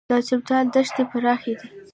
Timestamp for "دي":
1.59-1.67